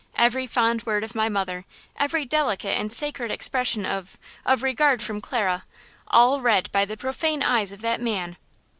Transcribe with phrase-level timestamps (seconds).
[0.15, 1.63] Every fond word of my mother,
[1.95, 5.63] every delicate and sacred expression of–of regard from Clara,
[6.07, 8.37] all read by the profane eyes of that man!"